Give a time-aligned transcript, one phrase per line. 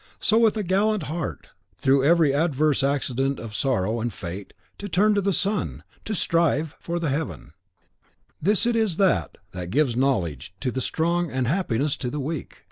[0.19, 4.89] So with a gallant heart, through every adverse accident of sorrow and of fate to
[4.89, 7.53] turn to the sun, to strive for the heaven;
[8.41, 9.37] this it is that
[9.69, 12.57] gives knowledge to the strong and happiness to the weak.